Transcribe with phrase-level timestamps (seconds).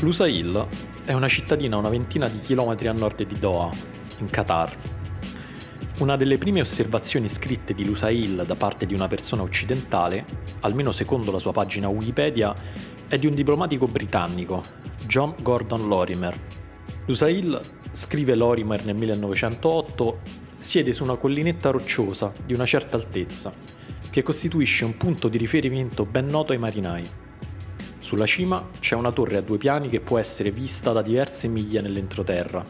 [0.00, 0.66] Lusail
[1.04, 3.70] è una cittadina a una ventina di chilometri a nord di Doha,
[4.18, 4.76] in Qatar.
[5.98, 10.24] Una delle prime osservazioni scritte di Lusail da parte di una persona occidentale,
[10.60, 12.54] almeno secondo la sua pagina Wikipedia,
[13.06, 14.62] è di un diplomatico britannico,
[15.06, 16.36] John Gordon Lorimer.
[17.06, 17.60] Lusail,
[17.92, 20.20] scrive Lorimer nel 1908,
[20.58, 23.52] siede su una collinetta rocciosa di una certa altezza,
[24.10, 27.08] che costituisce un punto di riferimento ben noto ai marinai.
[28.10, 31.80] Sulla cima c'è una torre a due piani che può essere vista da diverse miglia
[31.80, 32.66] nell'entroterra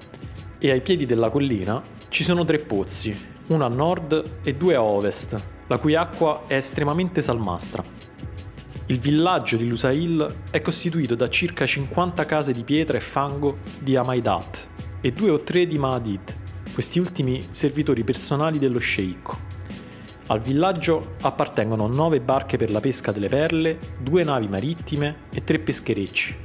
[0.58, 4.82] e ai piedi della collina ci sono tre pozzi, uno a nord e due a
[4.82, 7.82] ovest, la cui acqua è estremamente salmastra.
[8.84, 13.96] Il villaggio di Lusail è costituito da circa 50 case di pietra e fango di
[13.96, 14.68] Amaidat
[15.00, 16.34] e due o tre di Mahadid,
[16.74, 19.49] questi ultimi servitori personali dello sceicco.
[20.30, 25.58] Al villaggio appartengono 9 barche per la pesca delle perle, 2 navi marittime e 3
[25.58, 26.36] pescherecci.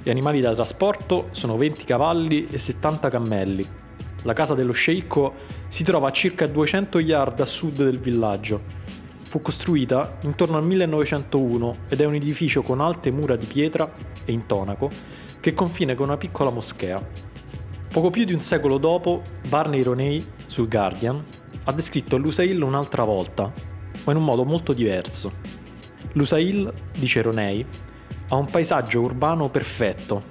[0.00, 3.66] Gli animali da trasporto sono 20 cavalli e 70 cammelli.
[4.22, 5.34] La casa dello sceicco
[5.66, 8.62] si trova a circa 200 yard a sud del villaggio.
[9.22, 13.92] Fu costruita intorno al 1901 ed è un edificio con alte mura di pietra
[14.24, 14.88] e intonaco
[15.40, 17.04] che confina con una piccola moschea.
[17.88, 21.22] Poco più di un secolo dopo, Barney Roney, sul Guardian,
[21.64, 23.52] ha descritto l'Usail un'altra volta,
[24.04, 25.32] ma in un modo molto diverso.
[26.12, 27.64] L'Usail, dice Ronei,
[28.28, 30.22] ha un paesaggio urbano perfetto,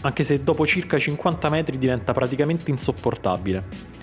[0.00, 3.96] anche se dopo circa 50 metri diventa praticamente insopportabile.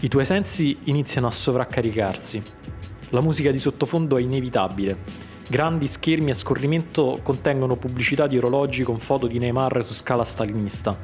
[0.00, 2.42] I tuoi sensi iniziano a sovraccaricarsi.
[3.10, 5.28] La musica di sottofondo è inevitabile.
[5.48, 10.96] Grandi schermi a scorrimento contengono pubblicità di orologi con foto di Neymar su scala stalinista.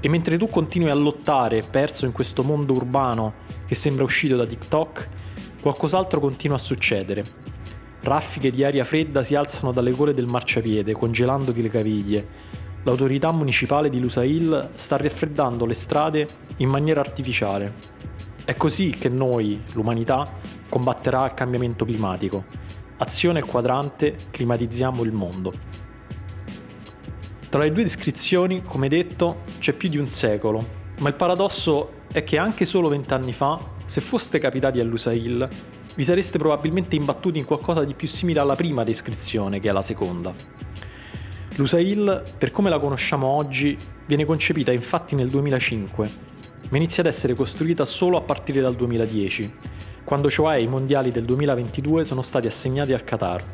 [0.00, 4.46] E mentre tu continui a lottare, perso in questo mondo urbano che sembra uscito da
[4.46, 5.08] TikTok,
[5.60, 7.24] qualcos'altro continua a succedere.
[8.00, 12.28] Raffiche di aria fredda si alzano dalle gole del marciapiede, congelandoti le caviglie.
[12.84, 16.28] L'autorità municipale di Lusail sta raffreddando le strade
[16.58, 17.74] in maniera artificiale.
[18.44, 20.30] È così che noi, l'umanità,
[20.68, 22.44] combatterà il cambiamento climatico.
[22.98, 25.52] Azione quadrante, climatizziamo il mondo.
[27.48, 30.64] Tra le due descrizioni, come detto, c'è più di un secolo,
[30.98, 35.46] ma il paradosso è che anche solo vent'anni fa, se foste capitati a Lusail,
[35.96, 40.32] vi sareste probabilmente imbattuti in qualcosa di più simile alla prima descrizione che alla seconda.
[41.56, 46.10] Lusail, per come la conosciamo oggi, viene concepita infatti nel 2005,
[46.70, 49.54] ma inizia ad essere costruita solo a partire dal 2010,
[50.02, 53.44] quando cioè i mondiali del 2022 sono stati assegnati al Qatar.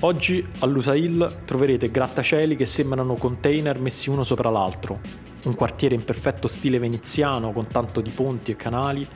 [0.00, 6.04] Oggi a Lusail troverete grattacieli che sembrano container messi uno sopra l'altro, un quartiere in
[6.04, 9.06] perfetto stile veneziano con tanto di ponti e canali,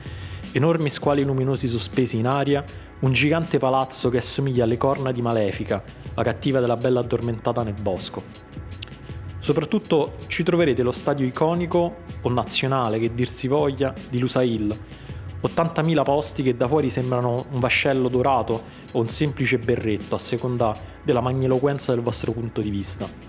[0.51, 2.63] enormi squali luminosi sospesi in aria,
[2.99, 5.83] un gigante palazzo che assomiglia alle corna di Malefica,
[6.15, 8.23] la cattiva della bella addormentata nel bosco.
[9.39, 14.77] Soprattutto ci troverete lo stadio iconico o nazionale, che dir si voglia, di Lusail,
[15.41, 20.75] 80.000 posti che da fuori sembrano un vascello dorato o un semplice berretto, a seconda
[21.03, 23.26] della magniloquenza del vostro punto di vista.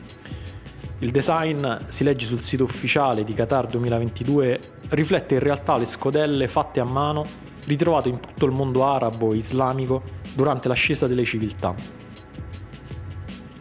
[1.00, 6.48] Il design, si legge sul sito ufficiale di Qatar 2022, riflette in realtà le scodelle
[6.48, 7.24] fatte a mano
[7.66, 10.02] ritrovate in tutto il mondo arabo e islamico
[10.34, 11.74] durante l'ascesa delle civiltà.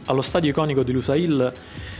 [0.05, 1.51] Allo stadio iconico di Lusail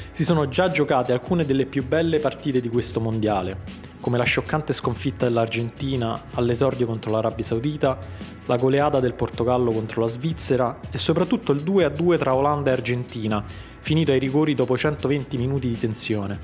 [0.09, 3.59] si sono già giocate alcune delle più belle partite di questo mondiale,
[3.99, 7.99] come la scioccante sconfitta dell'Argentina all'esordio contro l'Arabia Saudita,
[8.45, 13.43] la goleada del Portogallo contro la Svizzera e soprattutto il 2-2 tra Olanda e Argentina,
[13.79, 16.39] finito ai rigori dopo 120 minuti di tensione.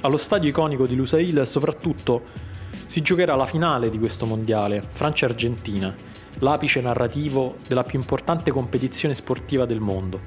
[0.00, 2.22] Allo stadio iconico di Lusail soprattutto
[2.86, 5.94] si giocherà la finale di questo mondiale, Francia-Argentina,
[6.38, 10.20] l'apice narrativo della più importante competizione sportiva del mondo.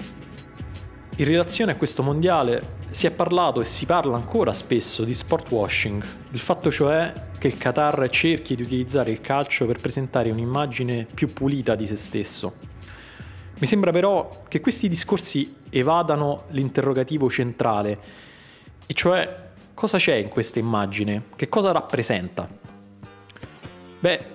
[1.15, 5.51] In relazione a questo mondiale si è parlato e si parla ancora spesso di sport
[5.51, 11.07] washing, il fatto cioè che il Qatar cerchi di utilizzare il calcio per presentare un'immagine
[11.13, 12.53] più pulita di se stesso.
[13.59, 17.99] Mi sembra però che questi discorsi evadano l'interrogativo centrale,
[18.85, 22.47] e cioè cosa c'è in questa immagine, che cosa rappresenta.
[23.99, 24.25] Beh,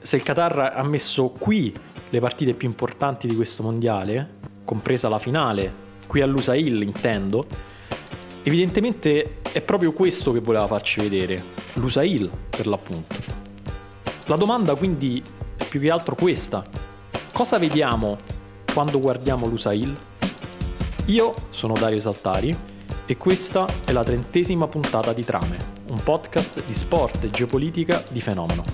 [0.00, 1.74] se il Qatar ha messo qui
[2.10, 4.34] le partite più importanti di questo mondiale,
[4.66, 7.46] compresa la finale qui all'Usail intendo,
[8.42, 11.42] evidentemente è proprio questo che voleva farci vedere,
[11.74, 13.16] l'Usail per l'appunto.
[14.26, 15.22] La domanda quindi
[15.56, 16.62] è più che altro questa,
[17.32, 18.18] cosa vediamo
[18.74, 19.96] quando guardiamo l'USAIL?
[21.06, 22.52] Io sono Dario Saltari
[23.06, 25.56] e questa è la trentesima puntata di Trame,
[25.90, 28.64] un podcast di sport e geopolitica di fenomeno.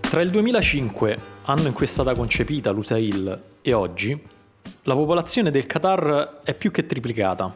[0.00, 4.36] Tra il 2005, anno in cui è stata concepita l'USAIL, e oggi,
[4.82, 7.52] la popolazione del Qatar è più che triplicata,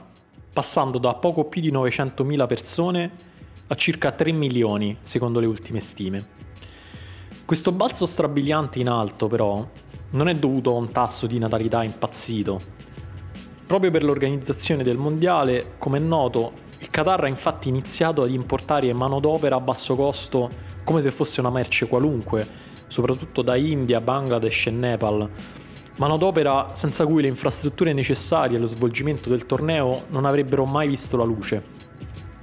[0.52, 3.10] passando da poco più di 900.000 persone
[3.66, 6.26] a circa 3 milioni, secondo le ultime stime.
[7.44, 9.66] Questo balzo strabiliante in alto, però,
[10.10, 12.60] non è dovuto a un tasso di natalità impazzito.
[13.66, 18.92] Proprio per l'organizzazione del mondiale, come è noto, il Qatar ha infatti iniziato ad importare
[18.92, 20.50] manodopera a basso costo
[20.84, 22.46] come se fosse una merce qualunque,
[22.88, 25.30] soprattutto da India, Bangladesh e Nepal.
[25.96, 31.24] Manodopera senza cui le infrastrutture necessarie allo svolgimento del torneo non avrebbero mai visto la
[31.24, 31.62] luce.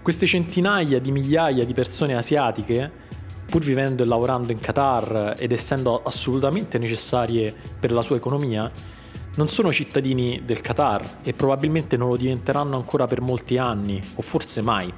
[0.02, 2.92] Queste centinaia di migliaia di persone asiatiche,
[3.50, 8.72] pur vivendo e lavorando in Qatar ed essendo assolutamente necessarie per la sua economia,
[9.36, 14.22] non sono cittadini del Qatar e probabilmente non lo diventeranno ancora per molti anni, o
[14.22, 14.94] forse mai.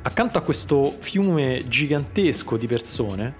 [0.00, 3.34] Accanto a questo fiume gigantesco di persone,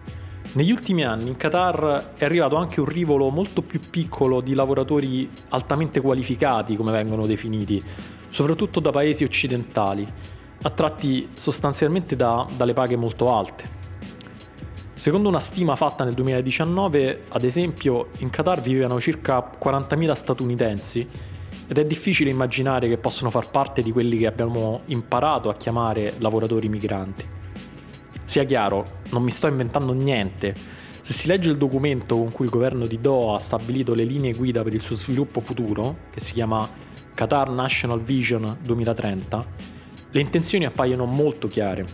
[0.58, 5.31] negli ultimi anni in Qatar è arrivato anche un rivolo molto più piccolo di lavoratori
[5.50, 7.81] altamente qualificati, come vengono definiti,
[8.28, 10.05] soprattutto da paesi occidentali,
[10.62, 13.76] attratti sostanzialmente da, dalle paghe molto alte.
[14.94, 21.08] Secondo una stima fatta nel 2019, ad esempio, in Qatar vivevano circa 40.000 statunitensi
[21.69, 26.14] ed è difficile immaginare che possano far parte di quelli che abbiamo imparato a chiamare
[26.19, 27.37] lavoratori migranti.
[28.29, 30.55] Sia chiaro, non mi sto inventando niente.
[31.01, 34.35] Se si legge il documento con cui il governo di Doha ha stabilito le linee
[34.35, 36.69] guida per il suo sviluppo futuro, che si chiama
[37.15, 39.47] Qatar National Vision 2030,
[40.11, 41.87] le intenzioni appaiono molto chiare.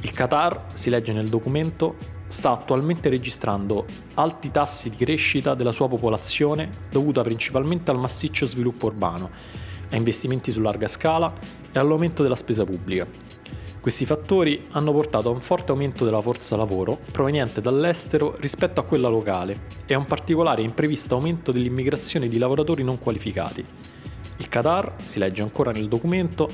[0.00, 1.96] Il Qatar, si legge nel documento,
[2.26, 3.84] sta attualmente registrando
[4.14, 9.30] alti tassi di crescita della sua popolazione dovuta principalmente al massiccio sviluppo urbano,
[9.90, 11.30] a investimenti su larga scala
[11.70, 13.33] e all'aumento della spesa pubblica.
[13.84, 18.82] Questi fattori hanno portato a un forte aumento della forza lavoro proveniente dall'estero rispetto a
[18.82, 23.62] quella locale e a un particolare e imprevisto aumento dell'immigrazione di lavoratori non qualificati.
[24.38, 26.48] Il Qatar, si legge ancora nel documento,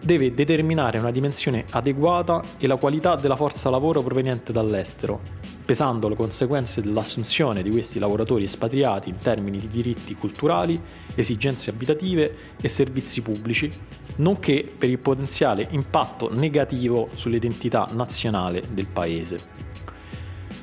[0.00, 5.20] deve determinare una dimensione adeguata e la qualità della forza lavoro proveniente dall'estero,
[5.68, 10.80] pesando le conseguenze dell'assunzione di questi lavoratori espatriati in termini di diritti culturali,
[11.14, 13.70] esigenze abitative e servizi pubblici,
[14.16, 19.38] nonché per il potenziale impatto negativo sull'identità nazionale del paese.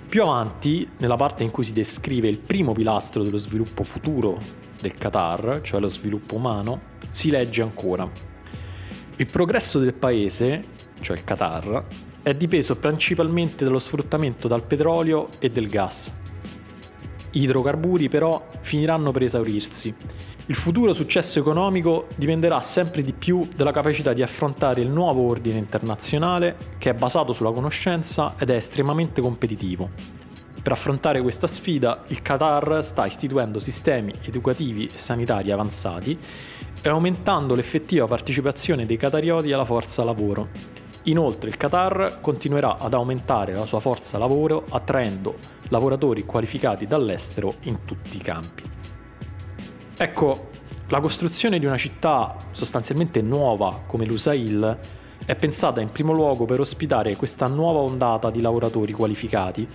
[0.09, 4.39] Più avanti, nella parte in cui si descrive il primo pilastro dello sviluppo futuro
[4.81, 6.81] del Qatar, cioè lo sviluppo umano,
[7.11, 8.09] si legge ancora
[9.17, 10.63] il progresso del paese,
[11.01, 11.85] cioè il Qatar,
[12.25, 16.11] è dipeso principalmente dallo sfruttamento dal petrolio e del gas.
[17.29, 19.93] Gli idrocarburi però finiranno per esaurirsi.
[20.47, 25.59] Il futuro successo economico dipenderà sempre di più dalla capacità di affrontare il nuovo ordine
[25.59, 29.91] internazionale che è basato sulla conoscenza ed è estremamente competitivo.
[30.63, 36.17] Per affrontare questa sfida, il Qatar sta istituendo sistemi educativi e sanitari avanzati
[36.81, 40.74] e aumentando l'effettiva partecipazione dei qatarioti alla forza lavoro.
[41.07, 47.85] Inoltre il Qatar continuerà ad aumentare la sua forza lavoro attraendo lavoratori qualificati dall'estero in
[47.85, 48.63] tutti i campi.
[49.97, 50.49] Ecco,
[50.87, 54.79] la costruzione di una città sostanzialmente nuova come l'Usail
[55.25, 59.67] è pensata in primo luogo per ospitare questa nuova ondata di lavoratori qualificati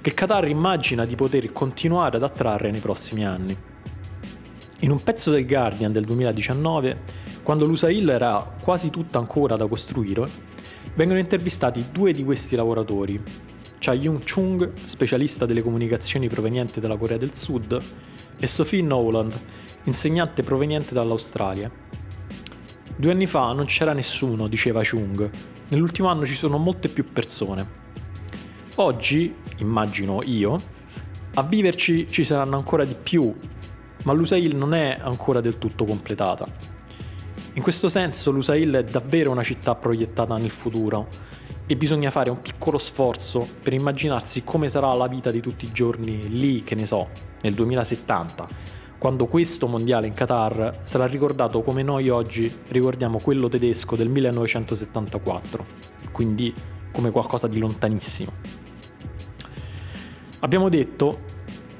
[0.00, 3.56] che Qatar immagina di poter continuare ad attrarre nei prossimi anni.
[4.80, 7.02] In un pezzo del Guardian del 2019,
[7.42, 10.54] quando l'USAIL era quasi tutta ancora da costruire,
[10.96, 13.22] vengono intervistati due di questi lavoratori,
[13.78, 17.80] Cha Young Chung, specialista delle comunicazioni proveniente dalla Corea del Sud,
[18.38, 19.38] e Sophie Noland,
[19.84, 21.70] insegnante proveniente dall'Australia.
[22.96, 25.30] Due anni fa non c'era nessuno, diceva Chung,
[25.68, 27.84] nell'ultimo anno ci sono molte più persone.
[28.76, 30.60] Oggi, immagino io,
[31.34, 33.34] a viverci ci saranno ancora di più
[34.06, 36.46] ma l'USAIL non è ancora del tutto completata.
[37.56, 41.08] In questo senso l'USAIL è davvero una città proiettata nel futuro
[41.66, 45.72] e bisogna fare un piccolo sforzo per immaginarsi come sarà la vita di tutti i
[45.72, 47.08] giorni lì, che ne so,
[47.40, 48.46] nel 2070,
[48.98, 55.64] quando questo mondiale in Qatar sarà ricordato come noi oggi ricordiamo quello tedesco del 1974,
[56.12, 56.52] quindi
[56.92, 58.32] come qualcosa di lontanissimo.
[60.40, 61.20] Abbiamo detto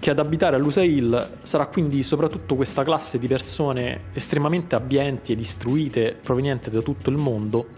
[0.06, 6.16] che ad abitare all'Usail sarà quindi soprattutto questa classe di persone estremamente abbienti ed istruite
[6.22, 7.70] proveniente da tutto il mondo,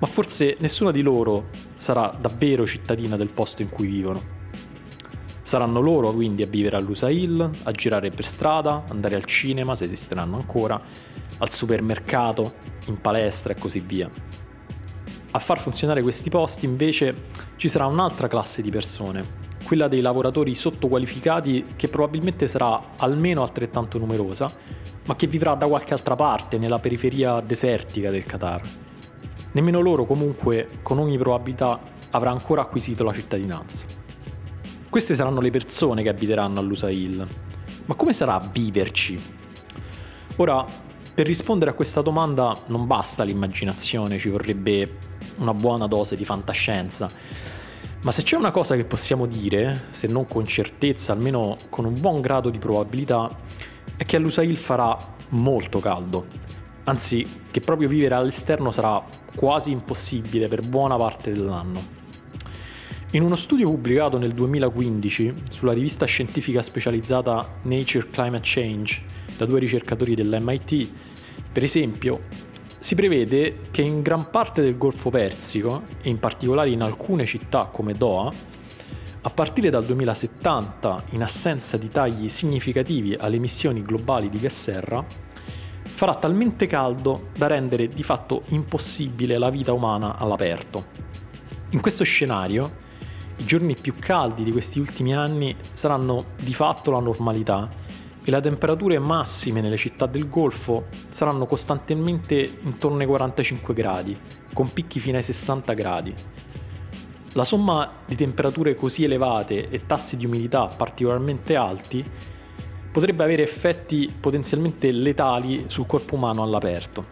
[0.00, 4.20] ma forse nessuna di loro sarà davvero cittadina del posto in cui vivono.
[5.40, 10.34] Saranno loro quindi a vivere all'Usail, a girare per strada, andare al cinema se esisteranno
[10.34, 10.82] ancora,
[11.38, 12.54] al supermercato,
[12.86, 14.10] in palestra e così via.
[15.30, 17.14] A far funzionare questi posti invece
[17.54, 23.98] ci sarà un'altra classe di persone, quella dei lavoratori sottoqualificati che probabilmente sarà almeno altrettanto
[23.98, 24.50] numerosa,
[25.04, 28.62] ma che vivrà da qualche altra parte, nella periferia desertica del Qatar.
[29.52, 31.78] Nemmeno loro comunque, con ogni probabilità,
[32.12, 33.84] avrà ancora acquisito la cittadinanza.
[34.88, 37.26] Queste saranno le persone che abiteranno all'Usail.
[37.84, 39.20] Ma come sarà viverci?
[40.36, 40.64] Ora,
[41.12, 44.96] per rispondere a questa domanda non basta l'immaginazione, ci vorrebbe
[45.36, 47.10] una buona dose di fantascienza.
[48.00, 51.98] Ma se c'è una cosa che possiamo dire, se non con certezza, almeno con un
[51.98, 53.28] buon grado di probabilità,
[53.96, 54.96] è che all'Usail farà
[55.30, 56.26] molto caldo.
[56.84, 61.96] Anzi, che proprio vivere all'esterno sarà quasi impossibile per buona parte dell'anno.
[63.12, 69.02] In uno studio pubblicato nel 2015 sulla rivista scientifica specializzata Nature Climate Change
[69.36, 70.88] da due ricercatori dell'MIT,
[71.50, 72.20] per esempio,
[72.78, 77.64] si prevede che in gran parte del Golfo Persico, e in particolare in alcune città
[77.64, 78.32] come Doha,
[79.20, 85.04] a partire dal 2070, in assenza di tagli significativi alle emissioni globali di gas serra,
[85.82, 90.86] farà talmente caldo da rendere di fatto impossibile la vita umana all'aperto.
[91.70, 92.86] In questo scenario,
[93.36, 97.68] i giorni più caldi di questi ultimi anni saranno di fatto la normalità
[98.28, 104.14] e le temperature massime nelle città del Golfo saranno costantemente intorno ai 45 gradi,
[104.52, 106.14] con picchi fino ai 60 gradi.
[107.32, 112.04] La somma di temperature così elevate e tassi di umidità particolarmente alti
[112.92, 117.06] potrebbe avere effetti potenzialmente letali sul corpo umano all'aperto.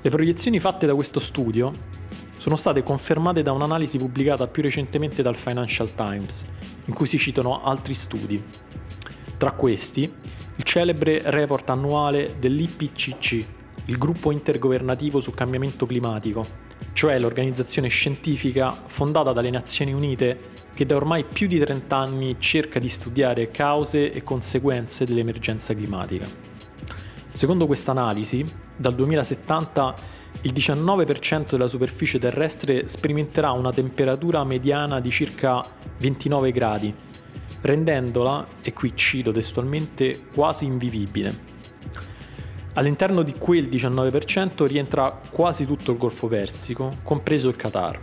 [0.00, 1.72] Le proiezioni fatte da questo studio
[2.36, 6.46] sono state confermate da un'analisi pubblicata più recentemente dal Financial Times,
[6.84, 8.42] in cui si citano altri studi.
[9.40, 13.46] Tra questi, il celebre report annuale dell'IPCC,
[13.86, 16.46] il gruppo intergovernativo sul cambiamento climatico,
[16.92, 20.38] cioè l'organizzazione scientifica fondata dalle Nazioni Unite
[20.74, 26.28] che da ormai più di 30 anni cerca di studiare cause e conseguenze dell'emergenza climatica.
[27.32, 28.44] Secondo questa analisi,
[28.76, 29.94] dal 2070
[30.42, 35.64] il 19% della superficie terrestre sperimenterà una temperatura mediana di circa
[35.96, 36.94] 29 gradi
[37.60, 41.48] rendendola, e qui cito testualmente, quasi invivibile.
[42.74, 47.98] All'interno di quel 19% rientra quasi tutto il Golfo Persico, compreso il Qatar.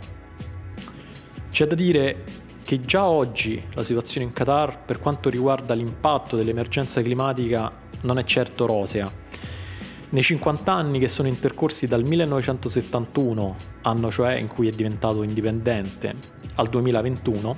[1.50, 2.24] C'è da dire
[2.62, 7.72] che già oggi la situazione in Qatar per quanto riguarda l'impatto dell'emergenza climatica
[8.02, 9.10] non è certo rosea.
[10.10, 16.14] Nei 50 anni che sono intercorsi dal 1971, anno cioè in cui è diventato indipendente,
[16.56, 17.56] al 2021,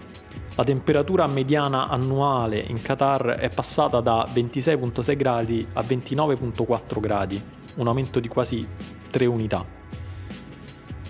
[0.57, 7.43] la temperatura mediana annuale in Qatar è passata da 26.6 gradi a 29.4 gradi,
[7.77, 8.67] un aumento di quasi
[9.11, 9.65] 3 unità.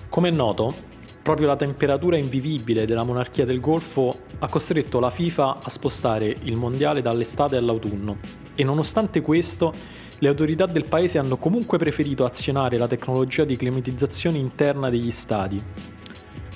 [0.08, 0.74] Come è noto,
[1.22, 6.56] proprio la temperatura invivibile della monarchia del Golfo ha costretto la FIFA a spostare il
[6.56, 8.18] mondiale dall'estate all'autunno
[8.54, 9.72] e nonostante questo
[10.18, 15.62] le autorità del paese hanno comunque preferito azionare la tecnologia di climatizzazione interna degli stadi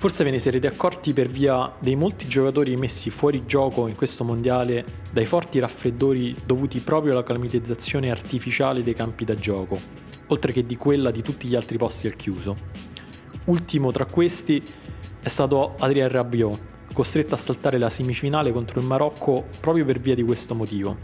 [0.04, 4.22] Forse ve ne sarete accorti per via dei molti giocatori messi fuori gioco in questo
[4.22, 9.80] mondiale dai forti raffreddori dovuti proprio alla climatizzazione artificiale dei campi da gioco,
[10.26, 12.54] oltre che di quella di tutti gli altri posti al chiuso.
[13.46, 14.62] Ultimo tra questi
[15.22, 16.60] è stato Adrien Rabiot,
[16.92, 20.98] costretto a saltare la semifinale contro il Marocco proprio per via di questo motivo.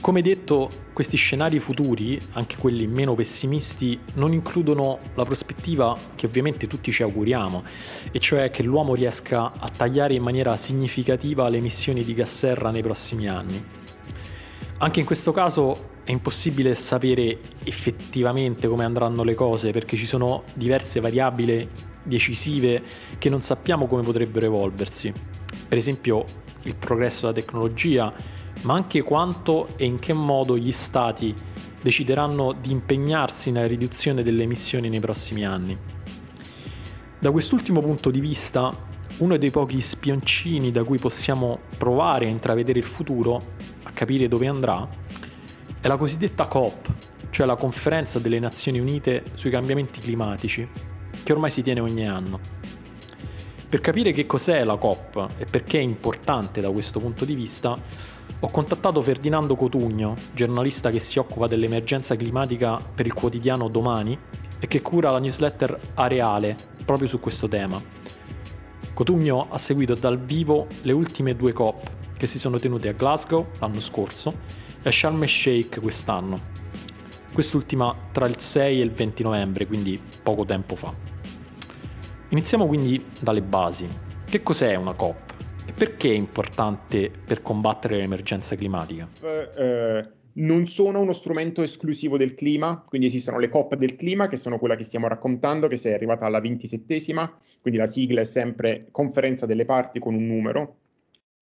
[0.00, 6.66] Come detto, questi scenari futuri, anche quelli meno pessimisti, non includono la prospettiva che ovviamente
[6.66, 7.62] tutti ci auguriamo,
[8.12, 12.70] e cioè che l'uomo riesca a tagliare in maniera significativa le emissioni di gas serra
[12.70, 13.62] nei prossimi anni.
[14.78, 20.44] Anche in questo caso è impossibile sapere effettivamente come andranno le cose perché ci sono
[20.54, 21.68] diverse variabili
[22.02, 22.82] decisive
[23.18, 25.12] che non sappiamo come potrebbero evolversi.
[25.68, 26.24] Per esempio
[26.62, 28.12] il progresso della tecnologia,
[28.62, 31.34] ma anche quanto e in che modo gli Stati
[31.80, 35.76] decideranno di impegnarsi nella riduzione delle emissioni nei prossimi anni.
[37.18, 38.74] Da quest'ultimo punto di vista,
[39.18, 43.42] uno dei pochi spioncini da cui possiamo provare a intravedere il futuro,
[43.84, 44.88] a capire dove andrà,
[45.80, 46.88] è la cosiddetta COP,
[47.30, 50.68] cioè la conferenza delle Nazioni Unite sui cambiamenti climatici,
[51.22, 52.40] che ormai si tiene ogni anno.
[53.68, 57.78] Per capire che cos'è la COP e perché è importante da questo punto di vista,
[58.40, 64.16] ho contattato Ferdinando Cotugno, giornalista che si occupa dell'emergenza climatica per il quotidiano Domani
[64.60, 67.82] e che cura la newsletter Areale proprio su questo tema.
[68.94, 71.82] Cotugno ha seguito dal vivo le ultime due COP
[72.16, 74.32] che si sono tenute a Glasgow l'anno scorso
[74.82, 76.56] e a Sharm el Sheikh quest'anno.
[77.32, 80.92] Quest'ultima tra il 6 e il 20 novembre, quindi poco tempo fa.
[82.28, 83.88] Iniziamo quindi dalle basi.
[84.28, 85.27] Che cos'è una COP
[85.68, 89.06] e perché è importante per combattere l'emergenza climatica?
[89.20, 94.28] Eh, eh, non sono uno strumento esclusivo del clima, quindi esistono le COP del clima,
[94.28, 98.22] che sono quella che stiamo raccontando, che si è arrivata alla ventisettesima, quindi la sigla
[98.22, 100.76] è sempre conferenza delle parti con un numero.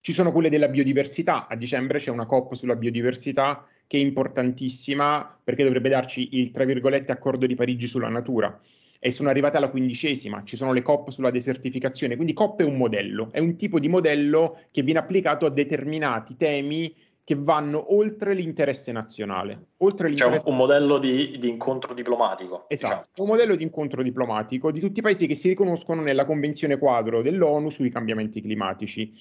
[0.01, 5.39] Ci sono quelle della biodiversità, a dicembre c'è una COP sulla biodiversità che è importantissima
[5.41, 8.59] perché dovrebbe darci il, tra virgolette, accordo di Parigi sulla natura
[8.99, 12.77] e sono arrivate alla quindicesima, ci sono le COP sulla desertificazione, quindi COP è un
[12.77, 16.93] modello, è un tipo di modello che viene applicato a determinati temi
[17.27, 19.71] che vanno oltre l'interesse nazionale.
[19.79, 22.69] Oltre l'interesse cioè un, un modello di, di, incontro diplomatico.
[22.69, 23.27] Esatto, diciamo.
[23.27, 27.21] un modello di incontro diplomatico di tutti i paesi che si riconoscono nella Convenzione quadro
[27.21, 29.13] dell'ONU sui cambiamenti climatici.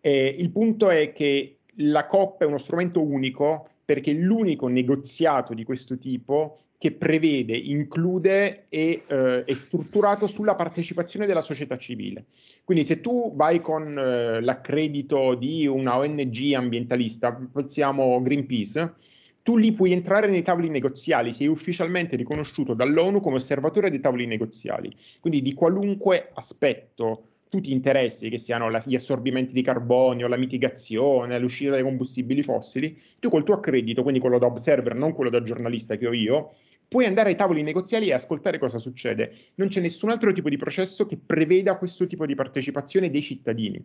[0.00, 5.64] E il punto è che la COP è uno strumento unico perché l'unico negoziato di
[5.64, 12.24] questo tipo che prevede, include e eh, è strutturato sulla partecipazione della società civile.
[12.64, 18.94] Quindi se tu vai con eh, l'accredito di una ONG ambientalista, pensiamo Greenpeace,
[19.42, 24.26] tu lì puoi entrare nei tavoli negoziali, sei ufficialmente riconosciuto dall'ONU come osservatore dei tavoli
[24.26, 30.26] negoziali, quindi di qualunque aspetto tu ti interessi, che siano la, gli assorbimenti di carbonio,
[30.26, 35.12] la mitigazione, l'uscita dai combustibili fossili, tu col tuo accredito, quindi quello da observer, non
[35.12, 36.54] quello da giornalista che ho io,
[36.88, 39.34] puoi andare ai tavoli negoziali e ascoltare cosa succede.
[39.56, 43.84] Non c'è nessun altro tipo di processo che preveda questo tipo di partecipazione dei cittadini.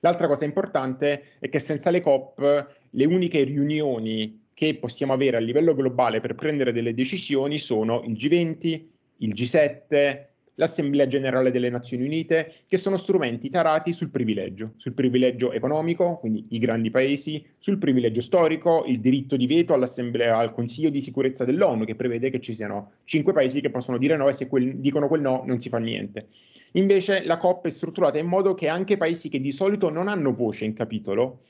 [0.00, 5.40] L'altra cosa importante è che senza le COP le uniche riunioni che possiamo avere a
[5.40, 12.04] livello globale per prendere delle decisioni sono il G20, il G7, l'Assemblea Generale delle Nazioni
[12.04, 17.78] Unite, che sono strumenti tarati sul privilegio, sul privilegio economico, quindi i grandi paesi, sul
[17.78, 22.52] privilegio storico, il diritto di veto al Consiglio di sicurezza dell'ONU, che prevede che ci
[22.52, 25.68] siano cinque paesi che possono dire no e se quel, dicono quel no non si
[25.68, 26.28] fa niente.
[26.72, 30.32] Invece la COP è strutturata in modo che anche paesi che di solito non hanno
[30.32, 31.42] voce in capitolo,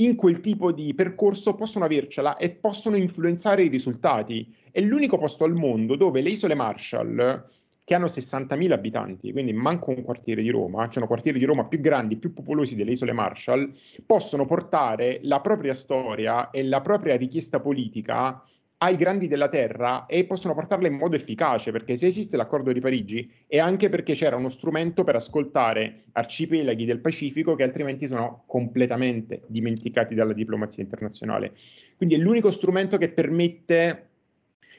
[0.00, 4.54] in quel tipo di percorso possono avercela e possono influenzare i risultati.
[4.70, 7.46] È l'unico posto al mondo dove le isole Marshall
[7.88, 11.64] che hanno 60.000 abitanti, quindi manco un quartiere di Roma, ci sono quartieri di Roma
[11.64, 13.72] più grandi, più popolosi delle isole Marshall,
[14.04, 18.44] possono portare la propria storia e la propria richiesta politica
[18.76, 22.80] ai grandi della terra e possono portarla in modo efficace, perché se esiste l'accordo di
[22.80, 28.42] Parigi è anche perché c'era uno strumento per ascoltare arcipelaghi del Pacifico che altrimenti sono
[28.44, 31.54] completamente dimenticati dalla diplomazia internazionale.
[31.96, 34.08] Quindi è l'unico strumento che permette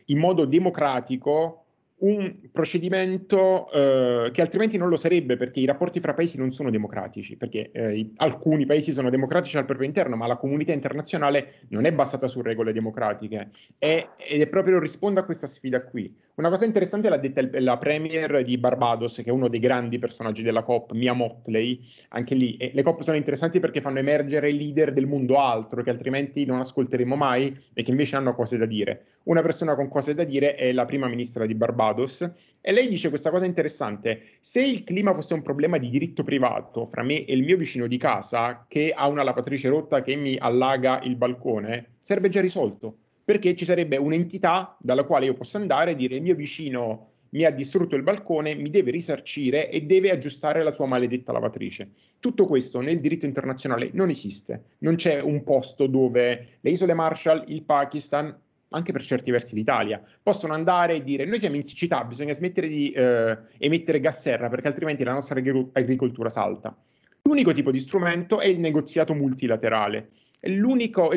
[0.06, 1.63] in modo democratico
[2.00, 6.70] un procedimento eh, che altrimenti non lo sarebbe perché i rapporti fra paesi non sono
[6.70, 11.86] democratici, perché eh, alcuni paesi sono democratici al proprio interno, ma la comunità internazionale non
[11.86, 16.14] è basata su regole democratiche è, ed è proprio risponde a questa sfida qui.
[16.39, 19.99] Una cosa interessante l'ha detta il, la premier di Barbados, che è uno dei grandi
[19.99, 22.56] personaggi della COP, Mia Motley, anche lì.
[22.56, 26.62] E le COP sono interessanti perché fanno emergere leader del mondo altro, che altrimenti non
[26.62, 29.17] ascolteremo mai e che invece hanno cose da dire.
[29.23, 32.21] Una persona con cose da dire è la prima ministra di Barbados
[32.62, 34.21] e lei dice questa cosa interessante.
[34.39, 37.86] Se il clima fosse un problema di diritto privato fra me e il mio vicino
[37.86, 42.99] di casa, che ha una lavatrice rotta che mi allaga il balcone, sarebbe già risolto
[43.30, 47.44] perché ci sarebbe un'entità dalla quale io posso andare e dire il mio vicino mi
[47.44, 51.92] ha distrutto il balcone, mi deve risarcire e deve aggiustare la sua maledetta lavatrice.
[52.20, 54.63] Tutto questo nel diritto internazionale non esiste.
[54.80, 58.36] Non c'è un posto dove le isole Marshall, il Pakistan,
[58.70, 62.68] anche per certi versi l'Italia, possono andare e dire noi siamo in siccità, bisogna smettere
[62.68, 65.39] di eh, emettere gas serra perché altrimenti la nostra
[65.74, 66.76] agricoltura salta.
[67.22, 70.10] L'unico tipo di strumento è il negoziato multilaterale.
[70.44, 71.12] L'unico,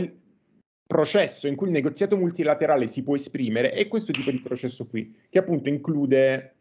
[0.92, 5.14] processo in cui il negoziato multilaterale si può esprimere è questo tipo di processo qui,
[5.30, 6.54] che appunto include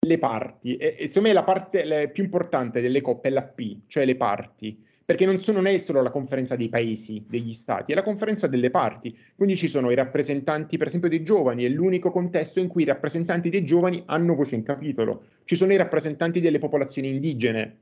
[0.00, 0.76] le parti.
[0.76, 4.16] E, e secondo me la parte più importante delle coppe è la P, cioè le
[4.16, 8.02] parti, perché non, sono, non è solo la conferenza dei paesi, degli stati, è la
[8.02, 9.16] conferenza delle parti.
[9.36, 12.86] Quindi ci sono i rappresentanti, per esempio, dei giovani, è l'unico contesto in cui i
[12.86, 15.22] rappresentanti dei giovani hanno voce in capitolo.
[15.44, 17.76] Ci sono i rappresentanti delle popolazioni indigene,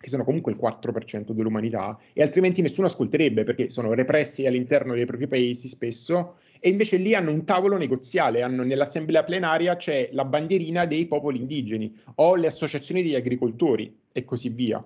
[0.00, 5.04] che sono comunque il 4% dell'umanità, e altrimenti nessuno ascolterebbe perché sono repressi all'interno dei
[5.04, 10.24] propri paesi spesso, e invece lì hanno un tavolo negoziale, hanno, nell'assemblea plenaria c'è la
[10.24, 14.82] bandierina dei popoli indigeni o le associazioni degli agricoltori e così via.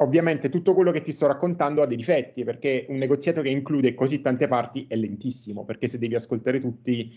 [0.00, 3.94] Ovviamente tutto quello che ti sto raccontando ha dei difetti perché un negoziato che include
[3.94, 7.10] così tante parti è lentissimo, perché se devi ascoltare tutti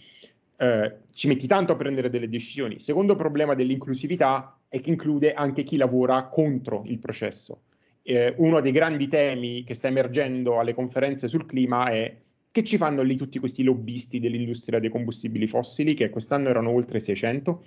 [0.62, 2.78] eh, ci metti tanto a prendere delle decisioni.
[2.78, 7.64] Secondo problema dell'inclusività è che include anche chi lavora contro il processo.
[8.04, 12.16] Eh, uno dei grandi temi che sta emergendo alle conferenze sul clima è
[12.52, 17.00] che ci fanno lì tutti questi lobbisti dell'industria dei combustibili fossili, che quest'anno erano oltre
[17.00, 17.64] 600,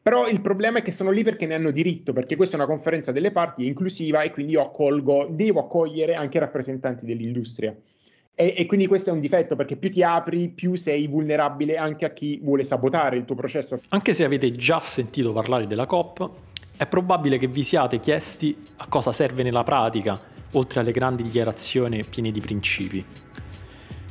[0.00, 2.68] Però il problema è che sono lì perché ne hanno diritto, perché questa è una
[2.68, 7.74] conferenza delle parti, è inclusiva e quindi io accolgo, devo accogliere anche rappresentanti dell'industria.
[8.36, 12.04] E, e, quindi questo è un difetto perché più ti apri, più sei vulnerabile anche
[12.04, 13.80] a chi vuole sabotare il tuo processo.
[13.88, 16.30] Anche se avete già sentito parlare della COP,
[16.76, 20.20] è probabile che vi siate chiesti a cosa serve nella pratica,
[20.52, 23.04] oltre alle grandi dichiarazioni piene di principi.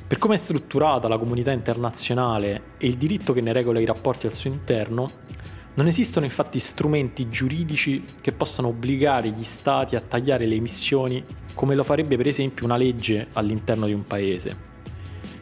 [0.07, 4.27] Per come è strutturata la comunità internazionale e il diritto che ne regola i rapporti
[4.27, 5.09] al suo interno,
[5.75, 11.23] non esistono infatti strumenti giuridici che possano obbligare gli stati a tagliare le emissioni
[11.55, 14.71] come lo farebbe per esempio una legge all'interno di un paese.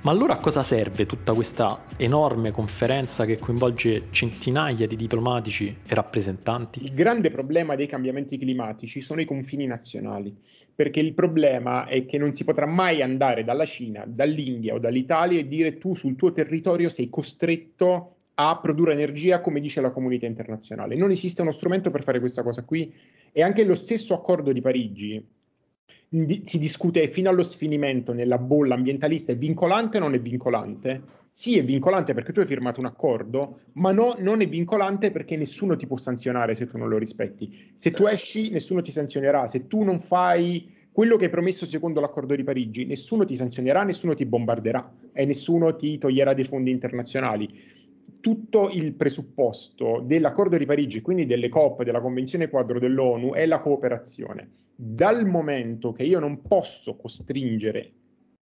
[0.03, 5.93] Ma allora a cosa serve tutta questa enorme conferenza che coinvolge centinaia di diplomatici e
[5.93, 6.83] rappresentanti?
[6.83, 10.35] Il grande problema dei cambiamenti climatici sono i confini nazionali,
[10.73, 15.37] perché il problema è che non si potrà mai andare dalla Cina, dall'India o dall'Italia
[15.37, 18.15] e dire tu sul tuo territorio sei costretto
[18.49, 20.95] a produrre energia come dice la comunità internazionale.
[20.95, 22.93] Non esiste uno strumento per fare questa cosa qui
[23.31, 25.23] e anche lo stesso accordo di Parigi
[26.13, 31.19] di, si discute fino allo sfinimento nella bolla ambientalista è vincolante o non è vincolante?
[31.29, 35.37] Sì, è vincolante perché tu hai firmato un accordo, ma no, non è vincolante perché
[35.37, 37.71] nessuno ti può sanzionare se tu non lo rispetti.
[37.73, 39.47] Se tu esci, nessuno ti sanzionerà.
[39.47, 43.83] Se tu non fai quello che hai promesso secondo l'accordo di Parigi, nessuno ti sanzionerà,
[43.83, 47.47] nessuno ti bombarderà e nessuno ti toglierà dei fondi internazionali
[48.21, 53.59] tutto il presupposto dell'accordo di Parigi, quindi delle COP, della Convenzione quadro dell'ONU, è la
[53.59, 54.49] cooperazione.
[54.73, 57.91] Dal momento che io non posso costringere,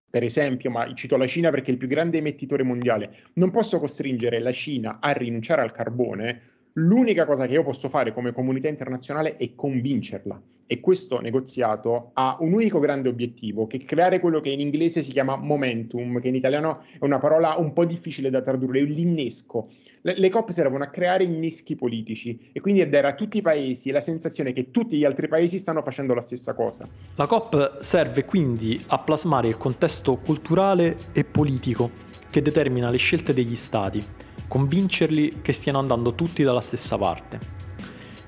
[0.10, 3.80] per esempio, ma cito la Cina perché è il più grande emettitore mondiale, non posso
[3.80, 6.42] costringere la Cina a rinunciare al carbone,
[6.74, 10.40] L'unica cosa che io posso fare come comunità internazionale è convincerla.
[10.72, 15.02] E questo negoziato ha un unico grande obiettivo, che è creare quello che in inglese
[15.02, 19.70] si chiama momentum, che in italiano è una parola un po' difficile da tradurre, l'innesco.
[20.02, 23.42] Le, le COP servono a creare inneschi politici e quindi a dare a tutti i
[23.42, 26.88] paesi la sensazione che tutti gli altri paesi stanno facendo la stessa cosa.
[27.16, 31.90] La COP serve quindi a plasmare il contesto culturale e politico
[32.30, 37.40] che determina le scelte degli stati convincerli che stiano andando tutti dalla stessa parte.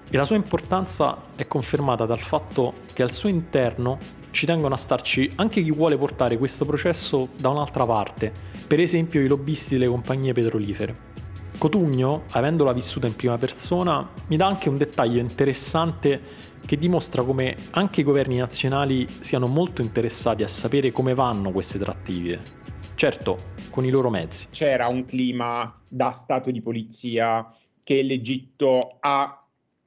[0.09, 3.97] E la sua importanza è confermata dal fatto che al suo interno
[4.29, 8.31] ci tengono a starci anche chi vuole portare questo processo da un'altra parte,
[8.67, 11.09] per esempio i lobbisti delle compagnie petrolifere.
[11.57, 16.21] Cotugno, avendola vissuta in prima persona, mi dà anche un dettaglio interessante
[16.65, 21.79] che dimostra come anche i governi nazionali siano molto interessati a sapere come vanno queste
[21.79, 22.39] trattive.
[22.95, 24.47] Certo, con i loro mezzi.
[24.51, 27.47] C'era un clima da stato di polizia
[27.83, 29.43] che l'Egitto ha,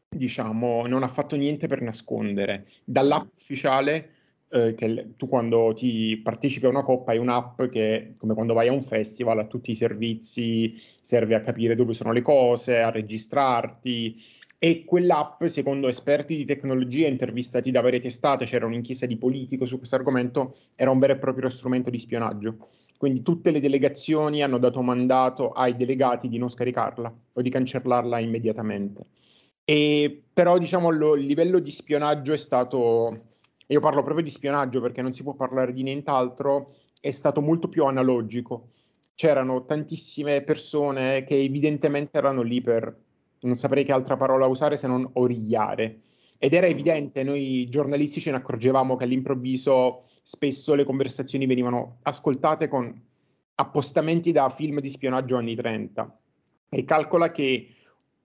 [0.09, 2.67] diciamo, non ha fatto niente per nascondere.
[2.83, 4.11] Dall'app ufficiale
[4.49, 8.69] eh, che tu quando ti partecipi a una coppa hai un'app che come quando vai
[8.69, 12.91] a un festival ha tutti i servizi, serve a capire dove sono le cose, a
[12.91, 14.17] registrarti
[14.59, 19.77] e quell'app, secondo esperti di tecnologia intervistati da varie testate, c'era un'inchiesta di politico su
[19.79, 22.57] questo argomento, era un vero e proprio strumento di spionaggio.
[22.97, 28.19] Quindi tutte le delegazioni hanno dato mandato ai delegati di non scaricarla o di cancellarla
[28.19, 29.07] immediatamente.
[29.65, 33.27] E però diciamo lo, il livello di spionaggio è stato,
[33.67, 37.69] io parlo proprio di spionaggio perché non si può parlare di nient'altro, è stato molto
[37.69, 38.69] più analogico.
[39.15, 43.04] C'erano tantissime persone che evidentemente erano lì per,
[43.45, 46.01] non saprei che altra parola usare se non origliare
[46.39, 52.69] ed era evidente, noi giornalisti ce ne accorgevamo che all'improvviso spesso le conversazioni venivano ascoltate
[52.69, 53.01] con
[53.55, 56.19] appostamenti da film di spionaggio anni 30.
[56.69, 57.69] E calcola che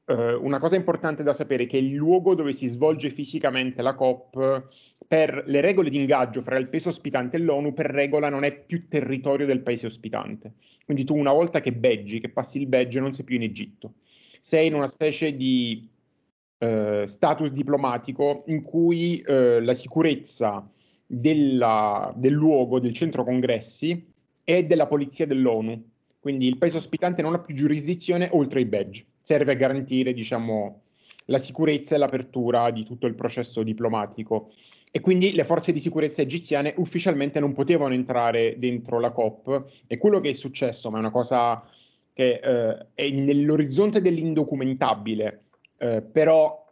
[0.05, 3.93] eh, una cosa importante da sapere è che il luogo dove si svolge fisicamente la
[3.93, 4.67] COP,
[5.07, 8.53] per le regole di ingaggio fra il paese ospitante e l'ONU, per regola non è
[8.53, 10.53] più territorio del paese ospitante.
[10.83, 13.93] Quindi tu una volta che beggi, che passi il badge, non sei più in Egitto.
[14.39, 15.87] Sei in una specie di
[16.59, 20.69] eh, status diplomatico in cui eh, la sicurezza
[21.05, 24.05] della, del luogo, del centro congressi,
[24.43, 25.83] è della polizia dell'ONU.
[26.19, 29.05] Quindi il paese ospitante non ha più giurisdizione oltre i badge.
[29.21, 30.81] Serve a garantire, diciamo,
[31.25, 34.49] la sicurezza e l'apertura di tutto il processo diplomatico.
[34.91, 39.65] E quindi le forze di sicurezza egiziane ufficialmente non potevano entrare dentro la COP.
[39.87, 41.63] E quello che è successo, ma è una cosa
[42.19, 45.43] che eh, è nell'orizzonte dell'indocumentabile,
[45.77, 46.65] eh, però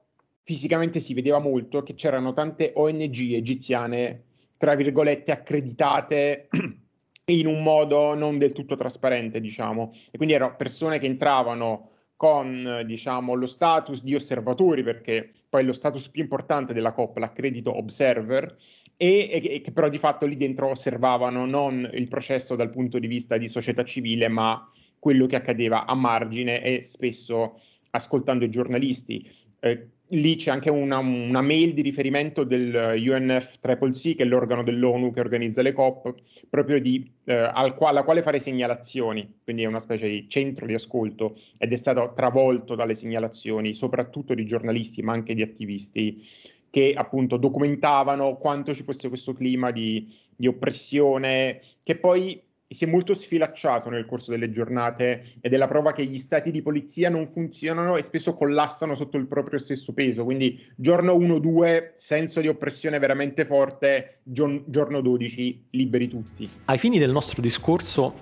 [0.44, 4.24] fisicamente si vedeva molto che c'erano tante ONG egiziane,
[4.58, 6.50] tra virgolette, accreditate
[7.32, 9.92] in un modo non del tutto trasparente, diciamo.
[10.12, 15.72] E quindi erano persone che entravano con, diciamo, lo status di osservatori, perché poi lo
[15.72, 18.54] status più importante della COP, l'accredito observer,
[18.98, 23.08] e, e, che però di fatto lì dentro osservavano non il processo dal punto di
[23.08, 27.60] vista di società civile, ma quello che accadeva a margine e spesso
[27.92, 29.30] ascoltando i giornalisti.
[29.60, 35.12] Eh, lì c'è anche una, una, mail di riferimento del UNFCCC, che è l'organo dell'ONU
[35.12, 36.14] che organizza le COP,
[36.50, 40.74] proprio di, eh, al alla quale fare segnalazioni, quindi è una specie di centro di
[40.74, 46.22] ascolto ed è stato travolto dalle segnalazioni, soprattutto di giornalisti, ma anche di attivisti
[46.70, 50.06] che appunto documentavano quanto ci fosse questo clima di,
[50.36, 55.68] di oppressione, che poi si è molto sfilacciato nel corso delle giornate ed è la
[55.68, 59.94] prova che gli stati di polizia non funzionano e spesso collassano sotto il proprio stesso
[59.94, 60.26] peso.
[60.26, 66.50] Quindi giorno 1-2, senso di oppressione veramente forte, giorno 12, liberi tutti.
[66.66, 68.14] Ai fini del nostro discorso,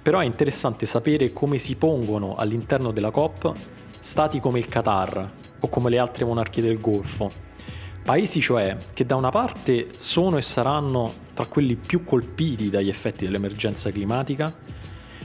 [0.00, 3.52] però è interessante sapere come si pongono all'interno della COP
[3.98, 7.30] stati come il Qatar o come le altre monarchie del Golfo
[8.04, 13.24] Paesi cioè che da una parte sono e saranno tra quelli più colpiti dagli effetti
[13.24, 14.54] dell'emergenza climatica,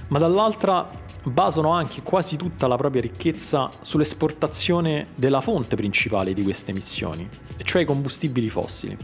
[0.07, 0.89] ma dall'altra
[1.23, 7.27] basano anche quasi tutta la propria ricchezza sull'esportazione della fonte principale di queste emissioni,
[7.63, 8.95] cioè i combustibili fossili.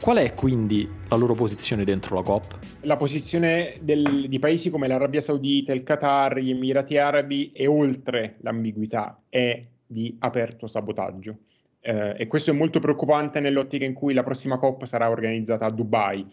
[0.00, 2.58] Qual è quindi la loro posizione dentro la COP?
[2.80, 8.36] La posizione del, di paesi come l'Arabia Saudita, il Qatar, gli Emirati Arabi e oltre
[8.40, 11.36] l'ambiguità è di aperto sabotaggio.
[11.86, 15.70] Eh, e questo è molto preoccupante nell'ottica in cui la prossima COP sarà organizzata a
[15.70, 16.26] Dubai.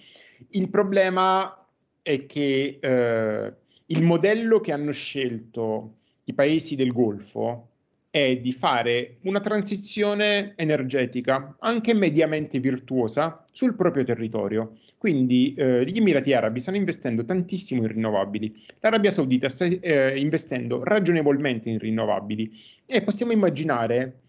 [0.51, 1.67] Il problema
[2.01, 3.53] è che eh,
[3.87, 7.67] il modello che hanno scelto i paesi del Golfo
[8.09, 14.77] è di fare una transizione energetica anche mediamente virtuosa sul proprio territorio.
[14.97, 20.81] Quindi eh, gli Emirati Arabi stanno investendo tantissimo in rinnovabili, l'Arabia Saudita sta eh, investendo
[20.85, 22.51] ragionevolmente in rinnovabili
[22.85, 24.20] e possiamo immaginare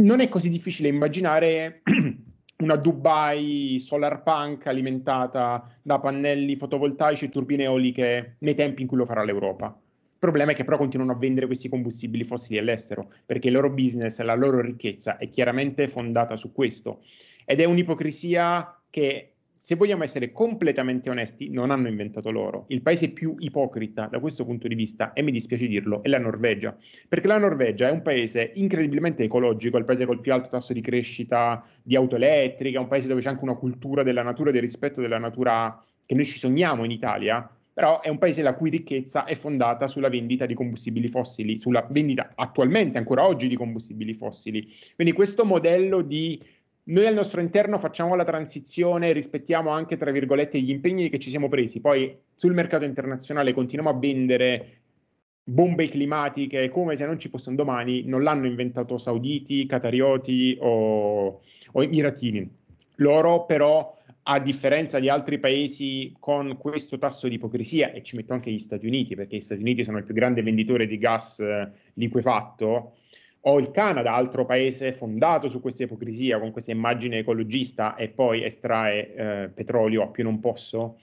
[0.00, 1.82] non è così difficile immaginare
[2.60, 8.98] una Dubai solar punk alimentata da pannelli fotovoltaici e turbine eoliche nei tempi in cui
[8.98, 9.66] lo farà l'Europa.
[9.66, 13.70] Il problema è che però continuano a vendere questi combustibili fossili all'estero, perché il loro
[13.70, 17.00] business, la loro ricchezza è chiaramente fondata su questo.
[17.46, 19.29] Ed è un'ipocrisia che
[19.62, 22.64] se vogliamo essere completamente onesti, non hanno inventato loro.
[22.68, 26.18] Il paese più ipocrita da questo punto di vista, e mi dispiace dirlo, è la
[26.18, 26.74] Norvegia.
[27.06, 30.72] Perché la Norvegia è un paese incredibilmente ecologico, è il paese col più alto tasso
[30.72, 34.48] di crescita di auto elettriche, è un paese dove c'è anche una cultura della natura
[34.48, 38.40] e del rispetto della natura che noi ci sogniamo in Italia, però è un paese
[38.40, 43.46] la cui ricchezza è fondata sulla vendita di combustibili fossili, sulla vendita attualmente, ancora oggi,
[43.46, 44.66] di combustibili fossili.
[44.94, 46.40] Quindi questo modello di
[46.84, 51.30] noi al nostro interno facciamo la transizione rispettiamo anche, tra virgolette, gli impegni che ci
[51.30, 51.80] siamo presi.
[51.80, 54.80] Poi sul mercato internazionale continuiamo a vendere
[55.42, 61.40] bombe climatiche come se non ci fossero domani, non l'hanno inventato sauditi, catarioti o,
[61.72, 62.48] o emiratini.
[62.96, 68.32] Loro però, a differenza di altri paesi con questo tasso di ipocrisia, e ci metto
[68.32, 71.40] anche gli Stati Uniti, perché gli Stati Uniti sono il più grande venditore di gas
[71.40, 72.96] eh, liquefatto,
[73.42, 78.44] o il Canada, altro paese fondato su questa ipocrisia, con questa immagine ecologista e poi
[78.44, 80.98] estrae eh, petrolio a più non posso.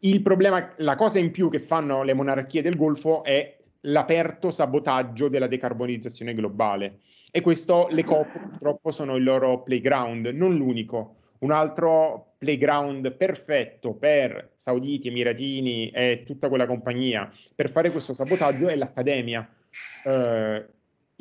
[0.00, 5.28] Il problema, la cosa in più che fanno le monarchie del Golfo è l'aperto sabotaggio
[5.28, 6.98] della decarbonizzazione globale.
[7.30, 11.16] E questo le COP purtroppo sono il loro playground, non l'unico.
[11.38, 18.68] Un altro playground perfetto per sauditi, emiratini e tutta quella compagnia per fare questo sabotaggio
[18.68, 19.48] è l'accademia.
[20.04, 20.66] Eh,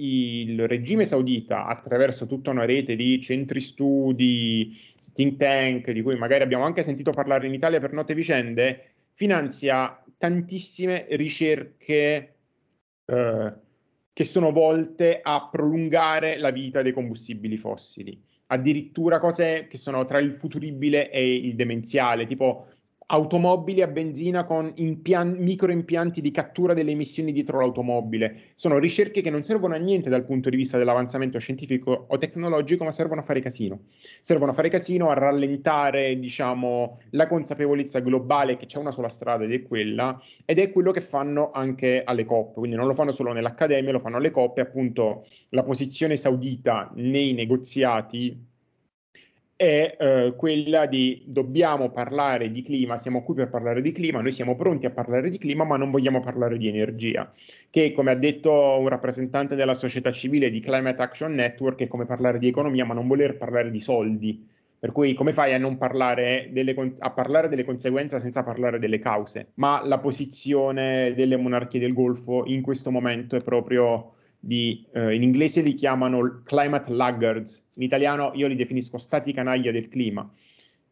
[0.01, 4.75] il regime saudita, attraverso tutta una rete di centri studi,
[5.13, 10.03] think tank, di cui magari abbiamo anche sentito parlare in Italia per note vicende, finanzia
[10.17, 12.35] tantissime ricerche
[13.05, 13.53] eh,
[14.13, 18.19] che sono volte a prolungare la vita dei combustibili fossili.
[18.47, 22.67] Addirittura cose che sono tra il futuribile e il demenziale, tipo
[23.11, 28.53] automobili a benzina con impian- microimpianti di cattura delle emissioni dietro l'automobile.
[28.55, 32.85] Sono ricerche che non servono a niente dal punto di vista dell'avanzamento scientifico o tecnologico,
[32.85, 33.81] ma servono a fare casino.
[34.21, 39.43] Servono a fare casino, a rallentare, diciamo, la consapevolezza globale che c'è una sola strada
[39.43, 42.59] ed è quella, ed è quello che fanno anche alle coppe.
[42.59, 47.33] Quindi non lo fanno solo nell'accademia, lo fanno alle coppe, appunto la posizione saudita nei
[47.33, 48.50] negoziati
[49.61, 54.31] è eh, quella di dobbiamo parlare di clima, siamo qui per parlare di clima, noi
[54.31, 57.31] siamo pronti a parlare di clima, ma non vogliamo parlare di energia,
[57.69, 62.07] che come ha detto un rappresentante della società civile di Climate Action Network è come
[62.07, 64.49] parlare di economia, ma non voler parlare di soldi.
[64.79, 68.97] Per cui come fai a non parlare delle, a parlare delle conseguenze senza parlare delle
[68.97, 69.51] cause?
[69.55, 75.21] Ma la posizione delle monarchie del Golfo in questo momento è proprio di, eh, in
[75.21, 80.29] inglese li chiamano climate laggards, in italiano io li definisco stati canaglia del clima.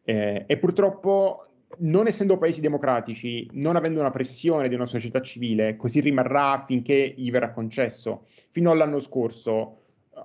[0.04, 1.46] Eh, e purtroppo
[1.78, 7.12] non essendo paesi democratici, non avendo una pressione di una società civile, così rimarrà finché
[7.16, 8.26] gli verrà concesso.
[8.50, 9.76] Fino all'anno scorso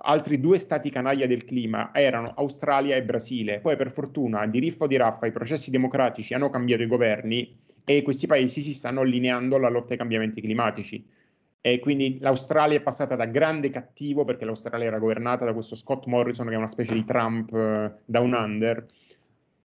[0.02, 3.60] altri due stati canaglia del clima erano Australia e Brasile.
[3.60, 7.56] Poi per fortuna di riffa o di raffa i processi democratici hanno cambiato i governi
[7.84, 11.04] e questi paesi si stanno allineando alla lotta ai cambiamenti climatici.
[11.66, 16.06] E quindi l'Australia è passata da grande cattivo, perché l'Australia era governata da questo Scott
[16.06, 18.86] Morrison che è una specie di Trump uh, down under,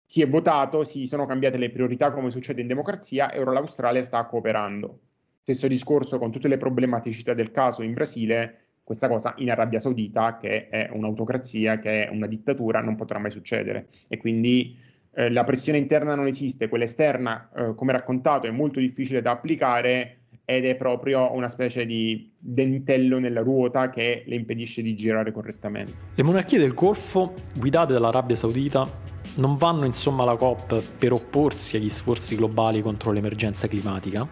[0.04, 4.02] si è votato, si sono cambiate le priorità come succede in democrazia e ora l'Australia
[4.02, 4.98] sta cooperando.
[5.42, 10.36] Stesso discorso con tutte le problematicità del caso in Brasile, questa cosa in Arabia Saudita,
[10.38, 13.90] che è un'autocrazia, che è una dittatura, non potrà mai succedere.
[14.08, 14.76] E quindi
[15.12, 19.30] eh, la pressione interna non esiste, quella esterna, eh, come raccontato, è molto difficile da
[19.30, 25.32] applicare ed è proprio una specie di dentello nella ruota che le impedisce di girare
[25.32, 25.92] correttamente.
[26.14, 28.88] Le monarchie del Golfo, guidate dall'Arabia Saudita,
[29.34, 34.26] non vanno insomma alla COP per opporsi agli sforzi globali contro l'emergenza climatica,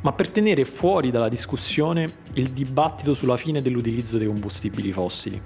[0.00, 5.40] ma per tenere fuori dalla discussione il dibattito sulla fine dell'utilizzo dei combustibili fossili.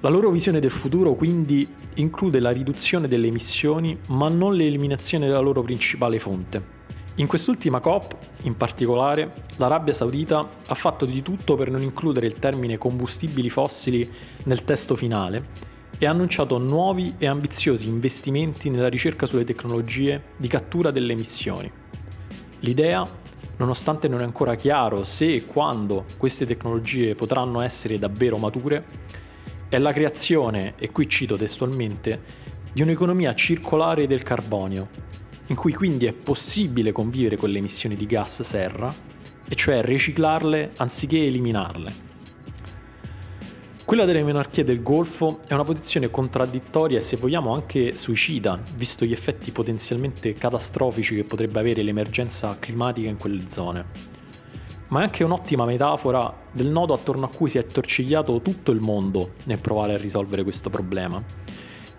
[0.00, 5.40] La loro visione del futuro quindi include la riduzione delle emissioni, ma non l'eliminazione della
[5.40, 6.77] loro principale fonte.
[7.18, 12.38] In quest'ultima COP, in particolare, l'Arabia Saudita ha fatto di tutto per non includere il
[12.38, 14.08] termine combustibili fossili
[14.44, 15.66] nel testo finale
[15.98, 21.68] e ha annunciato nuovi e ambiziosi investimenti nella ricerca sulle tecnologie di cattura delle emissioni.
[22.60, 23.04] L'idea,
[23.56, 28.84] nonostante non è ancora chiaro se e quando queste tecnologie potranno essere davvero mature,
[29.68, 32.20] è la creazione, e qui cito testualmente,
[32.72, 35.16] di un'economia circolare del carbonio,
[35.48, 38.94] in cui quindi è possibile convivere con le emissioni di gas serra,
[39.48, 42.06] e cioè riciclarle anziché eliminarle.
[43.88, 49.06] Quella delle monarchie del Golfo è una posizione contraddittoria e se vogliamo anche suicida, visto
[49.06, 54.16] gli effetti potenzialmente catastrofici che potrebbe avere l'emergenza climatica in quelle zone.
[54.88, 58.80] Ma è anche un'ottima metafora del nodo attorno a cui si è attorcigliato tutto il
[58.80, 61.22] mondo nel provare a risolvere questo problema.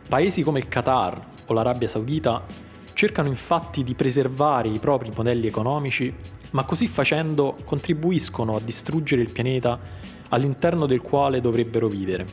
[0.08, 2.46] Paesi come il Qatar o l'Arabia Saudita
[3.00, 6.14] cercano infatti di preservare i propri modelli economici,
[6.50, 9.80] ma così facendo contribuiscono a distruggere il pianeta
[10.28, 12.26] all'interno del quale dovrebbero vivere.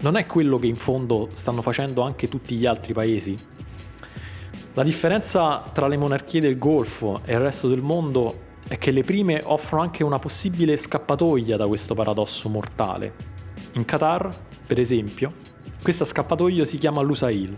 [0.00, 3.34] Non è quello che in fondo stanno facendo anche tutti gli altri paesi?
[4.74, 9.02] La differenza tra le monarchie del Golfo e il resto del mondo è che le
[9.02, 13.14] prime offrono anche una possibile scappatoia da questo paradosso mortale.
[13.72, 14.28] In Qatar,
[14.66, 15.32] per esempio,
[15.80, 17.56] questa scappatoia si chiama Lusail,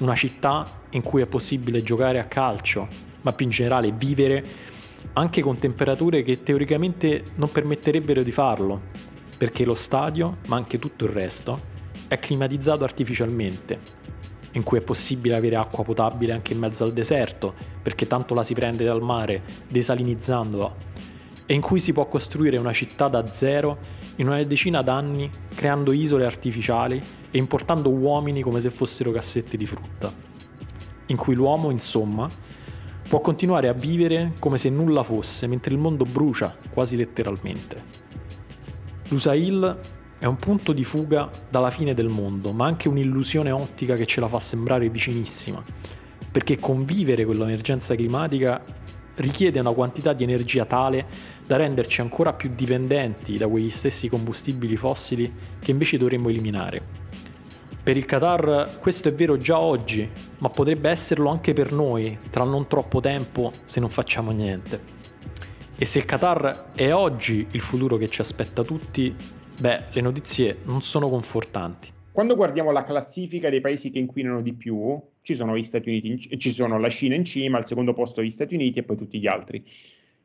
[0.00, 2.88] una città in cui è possibile giocare a calcio,
[3.22, 4.44] ma più in generale vivere
[5.14, 8.80] anche con temperature che teoricamente non permetterebbero di farlo,
[9.36, 11.68] perché lo stadio, ma anche tutto il resto,
[12.08, 13.78] è climatizzato artificialmente,
[14.52, 18.42] in cui è possibile avere acqua potabile anche in mezzo al deserto, perché tanto la
[18.42, 20.74] si prende dal mare desalinizzandola,
[21.50, 23.78] e in cui si può costruire una città da zero
[24.16, 29.66] in una decina d'anni creando isole artificiali e importando uomini come se fossero cassette di
[29.66, 30.12] frutta,
[31.06, 32.30] in cui l'uomo, insomma,
[33.08, 37.82] può continuare a vivere come se nulla fosse mentre il mondo brucia, quasi letteralmente.
[39.08, 39.80] L'Usail
[40.20, 44.20] è un punto di fuga dalla fine del mondo, ma anche un'illusione ottica che ce
[44.20, 45.60] la fa sembrare vicinissima,
[46.30, 48.62] perché convivere con l'emergenza climatica
[49.16, 51.06] richiede una quantità di energia tale
[51.46, 57.08] da renderci ancora più dipendenti da quegli stessi combustibili fossili che invece dovremmo eliminare.
[57.82, 62.44] Per il Qatar questo è vero già oggi, ma potrebbe esserlo anche per noi tra
[62.44, 64.98] non troppo tempo se non facciamo niente.
[65.76, 69.14] E se il Qatar è oggi il futuro che ci aspetta tutti,
[69.58, 71.90] beh, le notizie non sono confortanti.
[72.20, 76.38] Quando guardiamo la classifica dei paesi che inquinano di più, ci sono, gli Stati Uniti,
[76.38, 79.18] ci sono la Cina in cima, al secondo posto gli Stati Uniti e poi tutti
[79.18, 79.64] gli altri.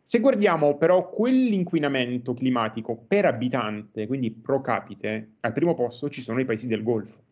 [0.03, 6.41] Se guardiamo però quell'inquinamento climatico per abitante, quindi pro capite, al primo posto ci sono
[6.41, 7.23] i paesi del Golfo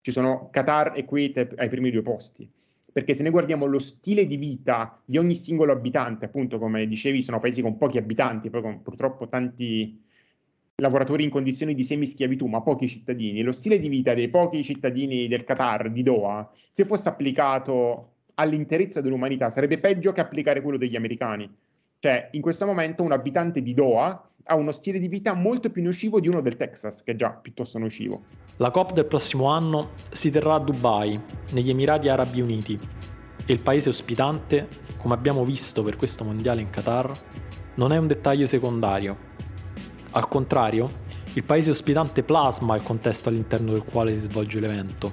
[0.00, 2.48] ci sono Qatar e Kuwait ai primi due posti.
[2.92, 7.20] Perché se noi guardiamo lo stile di vita di ogni singolo abitante, appunto come dicevi,
[7.20, 10.00] sono paesi con pochi abitanti, poi con purtroppo tanti
[10.78, 13.40] lavoratori in condizioni di semischiavitù, ma pochi cittadini.
[13.42, 19.00] Lo stile di vita dei pochi cittadini del Qatar, di Doha, se fosse applicato all'interezza
[19.00, 21.50] dell'umanità, sarebbe peggio che applicare quello degli americani.
[21.98, 25.82] Cioè, in questo momento un abitante di Doha ha uno stile di vita molto più
[25.82, 28.24] nocivo di uno del Texas, che è già piuttosto nocivo.
[28.58, 31.18] La COP del prossimo anno si terrà a Dubai,
[31.52, 32.78] negli Emirati Arabi Uniti,
[33.46, 34.68] e il paese ospitante,
[34.98, 37.10] come abbiamo visto per questo mondiale in Qatar,
[37.76, 39.32] non è un dettaglio secondario.
[40.16, 40.90] Al contrario,
[41.34, 45.12] il paese ospitante plasma il contesto all'interno del quale si svolge l'evento.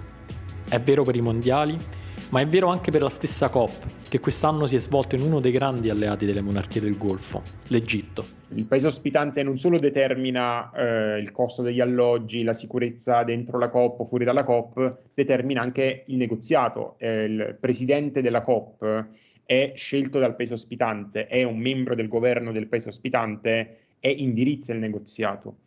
[0.70, 1.78] È vero per i mondiali,
[2.30, 5.42] ma è vero anche per la stessa COP, che quest'anno si è svolto in uno
[5.42, 8.26] dei grandi alleati delle monarchie del Golfo, l'Egitto.
[8.56, 13.68] Il paese ospitante non solo determina eh, il costo degli alloggi, la sicurezza dentro la
[13.68, 16.96] COP o fuori dalla COP, determina anche il negoziato.
[16.98, 19.08] Eh, il presidente della COP
[19.44, 24.74] è scelto dal paese ospitante, è un membro del governo del paese ospitante e indirizza
[24.74, 25.60] il negoziato.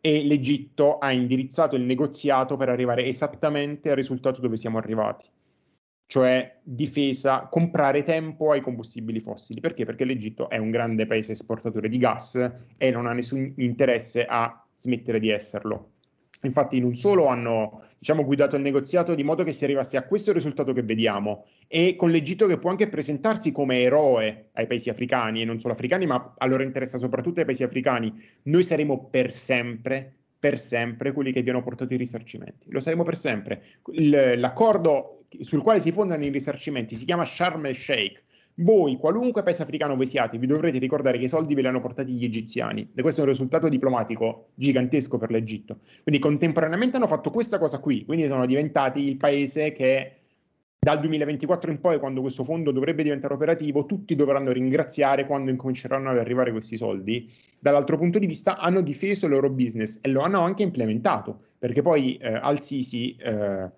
[0.00, 5.28] E l'Egitto ha indirizzato il negoziato per arrivare esattamente al risultato dove siamo arrivati
[6.08, 9.60] cioè difesa, comprare tempo ai combustibili fossili.
[9.60, 9.84] Perché?
[9.84, 14.66] Perché l'Egitto è un grande paese esportatore di gas e non ha nessun interesse a
[14.74, 15.90] smettere di esserlo.
[16.42, 20.32] Infatti non solo hanno diciamo, guidato il negoziato di modo che si arrivasse a questo
[20.32, 25.42] risultato che vediamo e con l'Egitto che può anche presentarsi come eroe ai paesi africani
[25.42, 28.12] e non solo africani ma a loro interessa soprattutto ai paesi africani,
[28.44, 32.70] noi saremo per sempre per sempre quelli che hanno portato i risarcimenti.
[32.70, 33.60] Lo saremo per sempre.
[34.36, 38.22] L'accordo sul quale si fondano i risarcimenti si chiama Sharm el Sheikh.
[38.60, 41.78] Voi, qualunque paese africano voi siate, vi dovrete ricordare che i soldi ve li hanno
[41.78, 45.78] portati gli egiziani e questo è un risultato diplomatico gigantesco per l'Egitto.
[46.02, 50.12] Quindi contemporaneamente hanno fatto questa cosa qui, quindi sono diventati il paese che
[50.76, 56.10] dal 2024 in poi, quando questo fondo dovrebbe diventare operativo, tutti dovranno ringraziare quando incominceranno
[56.10, 57.30] ad arrivare questi soldi.
[57.60, 61.80] Dall'altro punto di vista hanno difeso il loro business e lo hanno anche implementato, perché
[61.80, 63.70] poi eh, Al-Sisi, eh,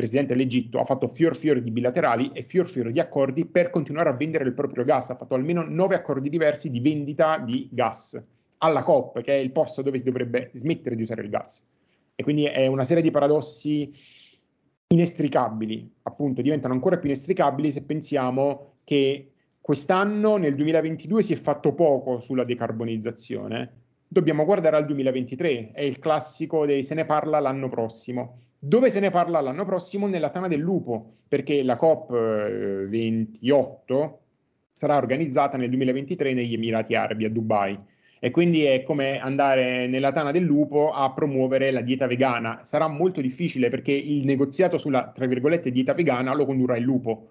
[0.00, 4.08] presidente dell'Egitto, ha fatto fior fior di bilaterali e fior fior di accordi per continuare
[4.08, 5.10] a vendere il proprio gas.
[5.10, 8.22] Ha fatto almeno nove accordi diversi di vendita di gas
[8.58, 11.66] alla COP, che è il posto dove si dovrebbe smettere di usare il gas.
[12.14, 13.92] E quindi è una serie di paradossi
[14.88, 21.74] inestricabili, appunto diventano ancora più inestricabili se pensiamo che quest'anno, nel 2022, si è fatto
[21.74, 23.72] poco sulla decarbonizzazione,
[24.08, 28.38] dobbiamo guardare al 2023, è il classico dei se ne parla l'anno prossimo.
[28.62, 30.06] Dove se ne parla l'anno prossimo?
[30.06, 34.18] Nella Tana del Lupo, perché la COP28 eh,
[34.70, 37.78] sarà organizzata nel 2023 negli Emirati Arabi, a Dubai
[38.22, 42.60] e quindi è come andare nella tana del lupo a promuovere la dieta vegana.
[42.64, 47.28] Sarà molto difficile perché il negoziato sulla, tra virgolette, dieta vegana lo condurrà il lupo.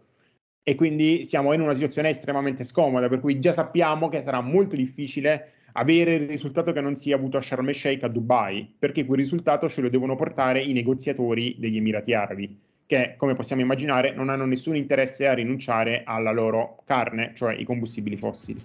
[0.64, 4.76] E quindi siamo in una situazione estremamente scomoda, per cui già sappiamo che sarà molto
[4.76, 8.72] difficile avere il risultato che non si è avuto a Sharm el Sheikh a Dubai,
[8.78, 13.62] perché quel risultato ce lo devono portare i negoziatori degli Emirati Arabi, che come possiamo
[13.62, 18.62] immaginare non hanno nessun interesse a rinunciare alla loro carne, cioè i combustibili fossili.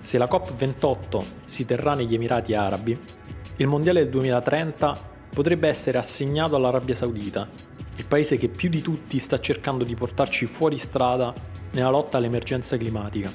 [0.00, 2.98] Se la COP28 si terrà negli Emirati Arabi,
[3.56, 7.48] il Mondiale del 2030 potrebbe essere assegnato all'Arabia Saudita,
[8.02, 11.32] il paese che più di tutti sta cercando di portarci fuori strada
[11.70, 13.32] nella lotta all'emergenza climatica.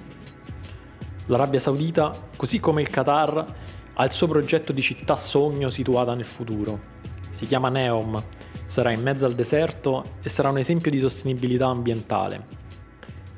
[1.27, 3.45] L'Arabia Saudita, così come il Qatar,
[3.93, 6.95] ha il suo progetto di città sogno situata nel futuro.
[7.29, 8.21] Si chiama Neom,
[8.65, 12.45] sarà in mezzo al deserto e sarà un esempio di sostenibilità ambientale.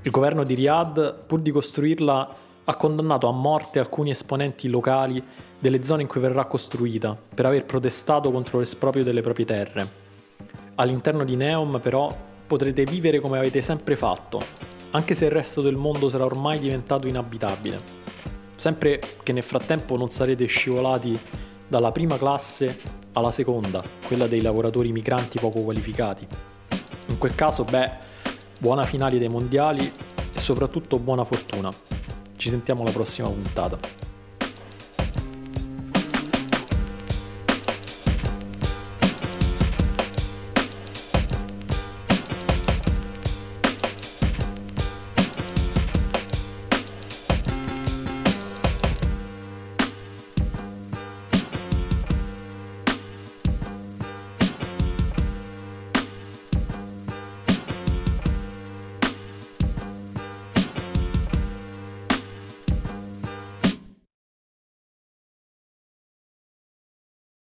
[0.02, 5.24] Il governo di Riyadh, pur di costruirla ha condannato a morte alcuni esponenti locali
[5.60, 10.09] delle zone in cui verrà costruita per aver protestato contro l'esproprio delle proprie terre.
[10.80, 12.16] All'interno di Neom però
[12.48, 14.42] potrete vivere come avete sempre fatto,
[14.92, 17.82] anche se il resto del mondo sarà ormai diventato inabitabile.
[18.56, 21.20] Sempre che nel frattempo non sarete scivolati
[21.68, 22.80] dalla prima classe
[23.12, 26.26] alla seconda, quella dei lavoratori migranti poco qualificati.
[27.08, 27.92] In quel caso, beh,
[28.58, 29.92] buona finale dei mondiali
[30.34, 31.70] e soprattutto buona fortuna.
[32.38, 33.78] Ci sentiamo alla prossima puntata.